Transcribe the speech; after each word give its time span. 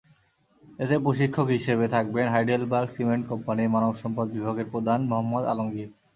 এতে 0.79 0.95
প্রশিক্ষক 0.99 1.47
হিসেবে 1.57 1.85
থাকবেন 1.95 2.25
হাইডেলবার্গ 2.29 2.87
সিমেন্ট 2.95 3.23
কোম্পানির 3.31 3.73
মানবসম্পদ 3.75 4.27
বিভাগের 4.35 4.67
প্রধান 4.73 4.99
মোহাম্মদ 5.09 5.43
আলমগীর। 5.45 5.89